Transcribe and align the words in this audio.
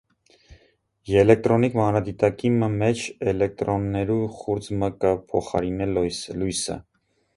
Ելեկտրոնիկ 1.15 1.75
մանրադիտակի 1.79 2.51
մը 2.55 2.69
մէջ, 2.79 3.03
ելեկտրոններու 3.29 4.19
խուրձ 4.39 4.71
մը 4.85 4.91
կը 5.05 5.13
փոխարինէ 5.35 5.91
լոյսը։ 5.93 6.81